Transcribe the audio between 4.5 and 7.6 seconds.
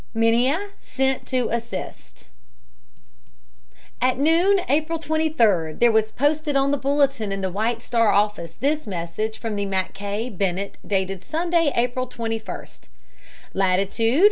April 23d, there was posted on the bulletin in the